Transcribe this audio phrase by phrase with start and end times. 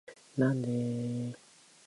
[0.35, 1.37] なんでーーー